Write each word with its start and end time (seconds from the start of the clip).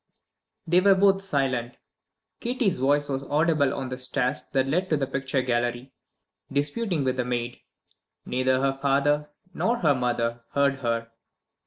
They 0.65 0.81
were 0.81 0.95
both 0.95 1.21
silent. 1.21 1.77
Kitty's 2.39 2.79
voice 2.79 3.07
was 3.07 3.21
audible 3.25 3.71
on 3.75 3.89
the 3.89 3.99
stairs 3.99 4.43
that 4.51 4.67
led 4.67 4.89
to 4.89 4.97
the 4.97 5.05
picture 5.05 5.43
gallery, 5.43 5.93
disputing 6.51 7.03
with 7.03 7.17
the 7.17 7.23
maid. 7.25 7.59
Neither 8.25 8.59
her 8.61 8.73
father 8.73 9.29
nor 9.53 9.77
her 9.77 9.93
mother 9.93 10.41
heard 10.53 10.79
her. 10.79 11.11